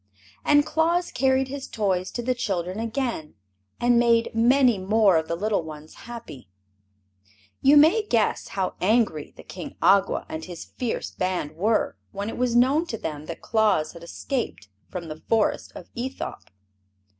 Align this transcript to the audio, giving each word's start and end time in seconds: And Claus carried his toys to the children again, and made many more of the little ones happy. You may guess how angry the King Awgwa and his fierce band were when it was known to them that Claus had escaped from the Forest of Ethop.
And 0.43 0.65
Claus 0.65 1.11
carried 1.11 1.47
his 1.47 1.67
toys 1.67 2.09
to 2.13 2.23
the 2.23 2.33
children 2.33 2.79
again, 2.79 3.35
and 3.79 3.99
made 3.99 4.33
many 4.33 4.79
more 4.79 5.15
of 5.15 5.27
the 5.27 5.35
little 5.35 5.61
ones 5.61 5.93
happy. 6.09 6.49
You 7.61 7.77
may 7.77 8.01
guess 8.07 8.47
how 8.57 8.73
angry 8.81 9.31
the 9.37 9.43
King 9.43 9.75
Awgwa 9.79 10.25
and 10.27 10.43
his 10.45 10.65
fierce 10.65 11.11
band 11.11 11.51
were 11.51 11.97
when 12.13 12.29
it 12.29 12.37
was 12.39 12.55
known 12.55 12.87
to 12.87 12.97
them 12.97 13.27
that 13.27 13.41
Claus 13.43 13.91
had 13.93 14.01
escaped 14.01 14.69
from 14.89 15.07
the 15.07 15.21
Forest 15.29 15.71
of 15.75 15.87
Ethop. 15.93 16.49